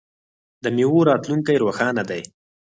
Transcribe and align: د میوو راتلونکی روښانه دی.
د 0.63 0.65
میوو 0.75 1.07
راتلونکی 1.09 1.55
روښانه 1.63 2.03
دی. 2.09 2.21